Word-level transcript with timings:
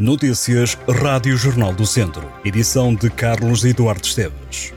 Notícias 0.00 0.78
Rádio 0.88 1.36
Jornal 1.36 1.74
do 1.74 1.84
Centro. 1.84 2.26
Edição 2.42 2.94
de 2.94 3.10
Carlos 3.10 3.66
Eduardo 3.66 4.06
Esteves. 4.06 4.72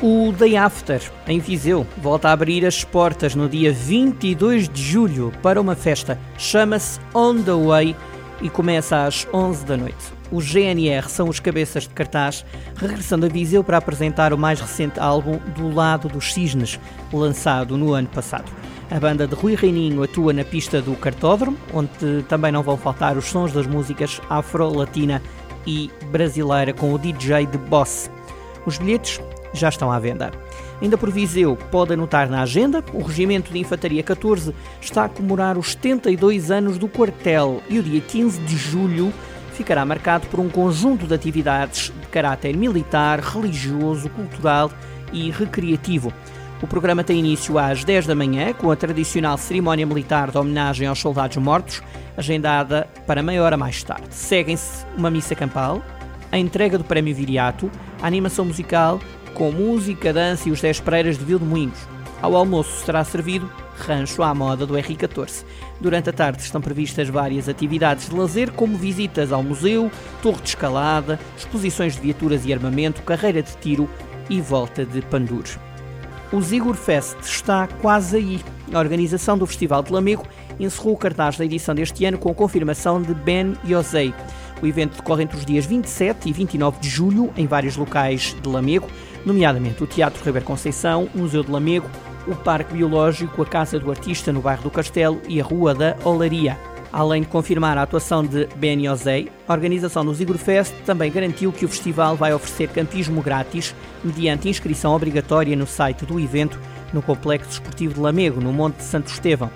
O 0.00 0.32
Day 0.32 0.56
After, 0.56 1.02
em 1.26 1.38
Viseu, 1.40 1.86
volta 1.98 2.30
a 2.30 2.32
abrir 2.32 2.64
as 2.64 2.82
portas 2.82 3.34
no 3.34 3.50
dia 3.50 3.70
22 3.70 4.66
de 4.66 4.82
julho 4.82 5.30
para 5.42 5.60
uma 5.60 5.76
festa. 5.76 6.18
Chama-se 6.38 6.98
On 7.14 7.42
the 7.42 7.52
Way 7.52 7.94
e 8.40 8.48
começa 8.48 9.04
às 9.04 9.28
11 9.34 9.66
da 9.66 9.76
noite. 9.76 10.20
Os 10.32 10.46
GNR 10.46 11.06
são 11.10 11.28
os 11.28 11.38
cabeças 11.38 11.82
de 11.82 11.90
cartaz, 11.90 12.46
regressando 12.76 13.26
a 13.26 13.28
Viseu 13.28 13.62
para 13.62 13.76
apresentar 13.76 14.32
o 14.32 14.38
mais 14.38 14.58
recente 14.58 14.98
álbum 14.98 15.38
Do 15.54 15.68
Lado 15.68 16.08
dos 16.08 16.32
Cisnes, 16.32 16.80
lançado 17.12 17.76
no 17.76 17.92
ano 17.92 18.08
passado. 18.08 18.50
A 18.90 18.98
banda 18.98 19.24
de 19.24 19.36
Rui 19.36 19.54
Reininho 19.54 20.02
atua 20.02 20.32
na 20.32 20.44
pista 20.44 20.82
do 20.82 20.96
Cartódromo, 20.96 21.56
onde 21.72 22.24
também 22.28 22.50
não 22.50 22.60
vão 22.60 22.76
faltar 22.76 23.16
os 23.16 23.26
sons 23.26 23.52
das 23.52 23.64
músicas 23.64 24.20
afro-latina 24.28 25.22
e 25.64 25.88
brasileira 26.10 26.72
com 26.72 26.92
o 26.92 26.98
DJ 26.98 27.46
de 27.46 27.56
Boss. 27.56 28.10
Os 28.66 28.78
bilhetes 28.78 29.20
já 29.54 29.68
estão 29.68 29.92
à 29.92 29.98
venda. 30.00 30.32
Ainda 30.82 30.98
por 30.98 31.08
Viseu, 31.08 31.56
pode 31.70 31.92
anotar 31.92 32.28
na 32.28 32.42
agenda, 32.42 32.84
o 32.92 33.00
Regimento 33.00 33.52
de 33.52 33.60
Infantaria 33.60 34.02
14 34.02 34.52
está 34.80 35.04
a 35.04 35.08
comemorar 35.08 35.56
os 35.56 35.70
72 35.70 36.50
anos 36.50 36.76
do 36.76 36.88
quartel 36.88 37.62
e 37.68 37.78
o 37.78 37.82
dia 37.84 38.00
15 38.00 38.40
de 38.40 38.56
julho 38.56 39.12
ficará 39.52 39.84
marcado 39.84 40.26
por 40.26 40.40
um 40.40 40.48
conjunto 40.48 41.06
de 41.06 41.14
atividades 41.14 41.92
de 42.00 42.06
caráter 42.08 42.56
militar, 42.56 43.20
religioso, 43.20 44.10
cultural 44.10 44.68
e 45.12 45.30
recreativo. 45.30 46.12
O 46.62 46.66
programa 46.66 47.02
tem 47.02 47.18
início 47.18 47.58
às 47.58 47.84
10 47.84 48.06
da 48.06 48.14
manhã, 48.14 48.52
com 48.52 48.70
a 48.70 48.76
tradicional 48.76 49.38
cerimónia 49.38 49.86
militar 49.86 50.30
de 50.30 50.36
homenagem 50.36 50.86
aos 50.86 50.98
soldados 50.98 51.38
mortos, 51.38 51.82
agendada 52.18 52.86
para 53.06 53.22
meia 53.22 53.42
hora 53.42 53.56
mais 53.56 53.82
tarde. 53.82 54.08
Seguem-se 54.10 54.84
uma 54.94 55.10
missa 55.10 55.34
campal, 55.34 55.82
a 56.30 56.36
entrega 56.36 56.76
do 56.76 56.84
Prémio 56.84 57.14
Viriato, 57.14 57.70
a 58.02 58.06
animação 58.06 58.44
musical, 58.44 59.00
com 59.32 59.50
música, 59.50 60.12
dança 60.12 60.50
e 60.50 60.52
os 60.52 60.60
10 60.60 60.80
preiras 60.80 61.16
de 61.16 61.34
Moinhos. 61.36 61.78
Ao 62.20 62.36
almoço 62.36 62.84
será 62.84 63.02
servido 63.04 63.50
rancho 63.78 64.22
à 64.22 64.34
moda 64.34 64.66
do 64.66 64.74
R14. 64.74 65.46
Durante 65.80 66.10
a 66.10 66.12
tarde 66.12 66.42
estão 66.42 66.60
previstas 66.60 67.08
várias 67.08 67.48
atividades 67.48 68.10
de 68.10 68.14
lazer, 68.14 68.52
como 68.52 68.76
visitas 68.76 69.32
ao 69.32 69.42
museu, 69.42 69.90
torre 70.22 70.42
de 70.42 70.50
escalada, 70.50 71.18
exposições 71.38 71.94
de 71.94 72.02
viaturas 72.02 72.44
e 72.44 72.52
armamento, 72.52 73.00
carreira 73.00 73.42
de 73.42 73.56
tiro 73.56 73.88
e 74.28 74.42
volta 74.42 74.84
de 74.84 75.00
pandures. 75.00 75.58
O 76.32 76.40
Zigor 76.40 76.74
Fest 76.74 77.16
está 77.22 77.66
quase 77.66 78.16
aí. 78.16 78.40
A 78.72 78.78
organização 78.78 79.36
do 79.36 79.44
Festival 79.46 79.82
de 79.82 79.92
Lamego 79.92 80.24
encerrou 80.60 80.94
o 80.94 80.96
cartaz 80.96 81.36
da 81.36 81.44
edição 81.44 81.74
deste 81.74 82.04
ano 82.04 82.18
com 82.18 82.30
a 82.30 82.34
confirmação 82.34 83.02
de 83.02 83.12
Ben 83.12 83.54
Yosei. 83.66 84.14
O 84.62 84.66
evento 84.66 84.96
decorre 84.96 85.24
entre 85.24 85.36
os 85.36 85.44
dias 85.44 85.66
27 85.66 86.28
e 86.28 86.32
29 86.32 86.78
de 86.78 86.88
julho 86.88 87.32
em 87.36 87.48
vários 87.48 87.76
locais 87.76 88.36
de 88.40 88.48
Lamego, 88.48 88.86
nomeadamente 89.26 89.82
o 89.82 89.88
Teatro 89.88 90.24
Ribeiro 90.24 90.46
Conceição, 90.46 91.08
o 91.12 91.18
Museu 91.18 91.42
de 91.42 91.50
Lamego, 91.50 91.90
o 92.28 92.36
Parque 92.36 92.74
Biológico, 92.74 93.42
a 93.42 93.46
Casa 93.46 93.80
do 93.80 93.90
Artista 93.90 94.32
no 94.32 94.40
bairro 94.40 94.62
do 94.62 94.70
Castelo 94.70 95.20
e 95.28 95.40
a 95.40 95.44
Rua 95.44 95.74
da 95.74 95.96
Olaria. 96.04 96.56
Além 96.92 97.22
de 97.22 97.28
confirmar 97.28 97.78
a 97.78 97.82
atuação 97.82 98.24
de 98.24 98.46
Ben 98.56 98.86
Yosei, 98.86 99.30
a 99.46 99.52
organização 99.52 100.04
do 100.04 100.38
Fest 100.38 100.74
também 100.84 101.10
garantiu 101.10 101.52
que 101.52 101.64
o 101.64 101.68
festival 101.68 102.16
vai 102.16 102.34
oferecer 102.34 102.68
campismo 102.68 103.22
grátis 103.22 103.74
mediante 104.02 104.48
inscrição 104.48 104.94
obrigatória 104.94 105.54
no 105.54 105.66
site 105.66 106.04
do 106.04 106.18
evento 106.18 106.58
no 106.92 107.00
Complexo 107.00 107.50
Esportivo 107.50 107.94
de 107.94 108.00
Lamego, 108.00 108.40
no 108.40 108.52
Monte 108.52 108.78
de 108.78 108.82
Santo 108.82 109.08
Estevão. 109.08 109.50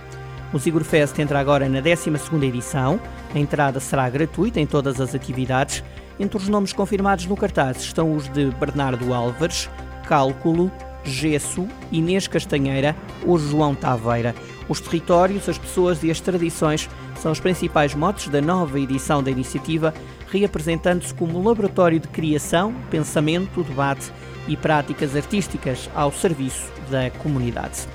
O 0.53 0.85
Fest 0.85 1.19
entra 1.19 1.41
agora 1.41 1.69
na 1.69 1.83
12ª 1.83 2.45
edição. 2.45 3.01
A 3.35 3.39
entrada 3.41 3.81
será 3.81 4.09
gratuita 4.09 4.61
em 4.61 4.67
todas 4.67 5.01
as 5.01 5.13
atividades. 5.13 5.83
Entre 6.21 6.37
os 6.37 6.49
nomes 6.49 6.73
confirmados 6.73 7.27
no 7.27 7.37
cartaz 7.37 7.79
estão 7.79 8.15
os 8.15 8.29
de 8.29 8.53
Bernardo 8.53 9.13
Álvares, 9.13 9.69
Cálculo, 10.07 10.71
Gesso, 11.03 11.67
Inês 11.91 12.29
Castanheira 12.29 12.95
ou 13.27 13.37
João 13.37 13.75
Taveira. 13.75 14.33
Os 14.69 14.81
territórios, 14.81 15.49
as 15.49 15.59
pessoas 15.59 16.05
e 16.05 16.11
as 16.11 16.21
tradições 16.21 16.89
são 17.25 17.33
os 17.33 17.41
principais 17.41 17.95
motes 17.95 18.29
da 18.29 18.43
nova 18.43 18.79
edição 18.79 19.23
da 19.23 19.31
iniciativa, 19.31 19.95
reapresentando-se 20.31 21.15
como 21.15 21.43
laboratório 21.43 21.99
de 21.99 22.07
criação, 22.09 22.75
pensamento, 22.91 23.63
debate 23.63 24.13
e 24.47 24.55
práticas 24.59 25.17
artísticas 25.17 25.89
ao 25.95 26.13
serviço 26.13 26.71
da 26.91 27.11
comunidade. 27.23 27.89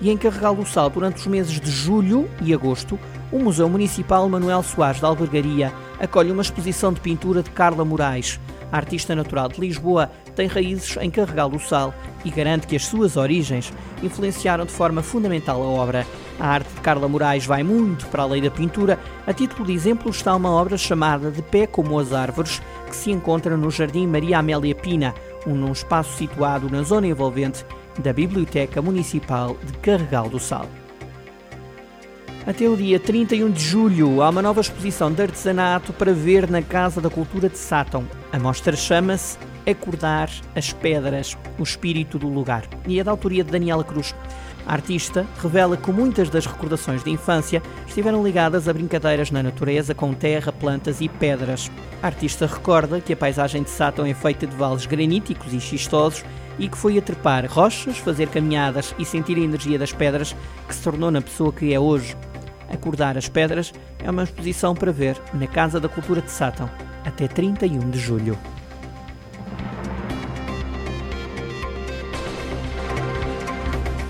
E 0.00 0.08
em 0.08 0.16
Carregal 0.16 0.54
do 0.54 0.64
Sal, 0.64 0.88
durante 0.88 1.16
os 1.16 1.26
meses 1.26 1.60
de 1.60 1.68
julho 1.68 2.30
e 2.40 2.54
agosto, 2.54 2.96
o 3.32 3.40
Museu 3.40 3.68
Municipal 3.68 4.28
Manuel 4.28 4.62
Soares 4.62 5.00
de 5.00 5.04
Albergaria 5.04 5.72
acolhe 5.98 6.30
uma 6.30 6.42
exposição 6.42 6.92
de 6.92 7.00
pintura 7.00 7.42
de 7.42 7.50
Carla 7.50 7.84
Moraes. 7.84 8.38
A 8.70 8.76
artista 8.76 9.16
natural 9.16 9.48
de 9.48 9.60
Lisboa 9.60 10.12
tem 10.36 10.46
raízes 10.46 10.96
em 11.00 11.10
Carregal 11.10 11.50
do 11.50 11.58
Sal 11.58 11.92
e 12.24 12.30
garante 12.30 12.68
que 12.68 12.76
as 12.76 12.86
suas 12.86 13.16
origens 13.16 13.72
influenciaram 14.00 14.64
de 14.64 14.70
forma 14.70 15.02
fundamental 15.02 15.60
a 15.60 15.66
obra. 15.66 16.06
A 16.38 16.48
arte 16.48 16.72
de 16.74 16.80
Carla 16.80 17.08
Moraes 17.08 17.46
vai 17.46 17.62
muito 17.62 18.06
para 18.06 18.24
além 18.24 18.42
da 18.42 18.50
pintura. 18.50 18.98
A 19.26 19.32
título 19.32 19.64
de 19.64 19.72
exemplo 19.72 20.10
está 20.10 20.34
uma 20.34 20.50
obra 20.50 20.76
chamada 20.76 21.30
De 21.30 21.42
Pé 21.42 21.66
como 21.66 21.98
as 21.98 22.12
Árvores, 22.12 22.60
que 22.88 22.96
se 22.96 23.10
encontra 23.10 23.56
no 23.56 23.70
Jardim 23.70 24.06
Maria 24.06 24.38
Amélia 24.38 24.74
Pina, 24.74 25.14
um 25.46 25.54
num 25.54 25.72
espaço 25.72 26.16
situado 26.16 26.68
na 26.68 26.82
zona 26.82 27.06
envolvente 27.06 27.64
da 27.98 28.12
Biblioteca 28.12 28.82
Municipal 28.82 29.56
de 29.64 29.72
Carregal 29.74 30.28
do 30.28 30.40
Sal. 30.40 30.68
Até 32.46 32.68
o 32.68 32.76
dia 32.76 33.00
31 33.00 33.50
de 33.50 33.62
julho 33.62 34.20
há 34.20 34.28
uma 34.28 34.42
nova 34.42 34.60
exposição 34.60 35.10
de 35.10 35.22
artesanato 35.22 35.94
para 35.94 36.12
ver 36.12 36.50
na 36.50 36.60
Casa 36.60 37.00
da 37.00 37.08
Cultura 37.08 37.48
de 37.48 37.56
Sátão. 37.56 38.04
A 38.30 38.38
mostra 38.38 38.76
chama-se 38.76 39.38
Acordar 39.66 40.30
as 40.54 40.70
Pedras, 40.70 41.38
o 41.58 41.62
espírito 41.62 42.18
do 42.18 42.28
lugar, 42.28 42.64
e 42.86 43.00
é 43.00 43.04
da 43.04 43.10
autoria 43.10 43.42
de 43.42 43.50
Daniela 43.50 43.82
Cruz. 43.82 44.14
A 44.66 44.72
artista 44.72 45.26
revela 45.42 45.76
que 45.76 45.92
muitas 45.92 46.30
das 46.30 46.46
recordações 46.46 47.04
de 47.04 47.10
infância 47.10 47.62
estiveram 47.86 48.24
ligadas 48.24 48.68
a 48.68 48.72
brincadeiras 48.72 49.30
na 49.30 49.42
natureza 49.42 49.94
com 49.94 50.14
terra, 50.14 50.52
plantas 50.52 51.00
e 51.00 51.08
pedras. 51.08 51.70
A 52.02 52.06
artista 52.06 52.46
recorda 52.46 53.00
que 53.00 53.12
a 53.12 53.16
paisagem 53.16 53.62
de 53.62 53.70
Sátão 53.70 54.06
é 54.06 54.14
feita 54.14 54.46
de 54.46 54.56
vales 54.56 54.86
graníticos 54.86 55.52
e 55.52 55.60
xistosos 55.60 56.24
e 56.58 56.68
que 56.68 56.78
foi 56.78 56.96
a 56.96 57.02
trepar 57.02 57.46
rochas, 57.46 57.98
fazer 57.98 58.28
caminhadas 58.28 58.94
e 58.98 59.04
sentir 59.04 59.36
a 59.36 59.40
energia 59.40 59.78
das 59.78 59.92
pedras 59.92 60.34
que 60.66 60.74
se 60.74 60.82
tornou 60.82 61.10
na 61.10 61.20
pessoa 61.20 61.52
que 61.52 61.74
é 61.74 61.78
hoje. 61.78 62.16
Acordar 62.68 63.16
as 63.16 63.28
Pedras 63.28 63.72
é 64.02 64.10
uma 64.10 64.24
exposição 64.24 64.74
para 64.74 64.92
ver 64.92 65.20
na 65.32 65.46
Casa 65.46 65.78
da 65.78 65.88
Cultura 65.88 66.20
de 66.20 66.30
Sátão 66.30 66.68
até 67.04 67.28
31 67.28 67.90
de 67.90 67.98
julho. 67.98 68.38